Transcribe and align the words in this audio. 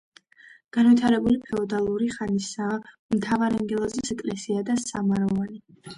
განვითარებული 0.77 1.35
ფეოდალური 1.43 2.09
ხანისაა 2.15 2.79
მთავარანგელოზის 3.19 4.15
ეკლესია 4.17 4.65
და 4.71 4.79
სამაროვანი. 4.87 5.61